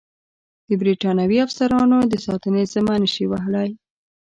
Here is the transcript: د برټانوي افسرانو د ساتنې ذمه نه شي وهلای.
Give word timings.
د 0.67 0.69
برټانوي 0.81 1.37
افسرانو 1.45 1.99
د 2.11 2.13
ساتنې 2.25 2.63
ذمه 2.73 2.95
نه 3.03 3.09
شي 3.13 3.25
وهلای. 3.27 3.69